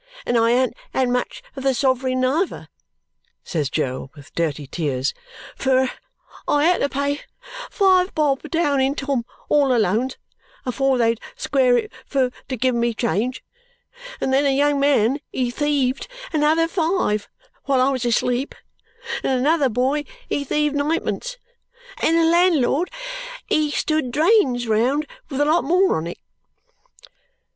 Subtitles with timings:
[0.25, 2.69] And I an't had much of the sov'ring neither,"
[3.43, 5.13] says Jo, with dirty tears,
[5.55, 5.91] "fur
[6.47, 7.21] I had to pay
[7.69, 10.17] five bob, down in Tom all Alone's,
[10.65, 13.43] afore they'd square it fur to give me change,
[14.19, 17.29] and then a young man he thieved another five
[17.65, 18.55] while I was asleep
[19.21, 21.37] and another boy he thieved ninepence
[22.01, 22.89] and the landlord
[23.45, 26.17] he stood drains round with a lot more on it."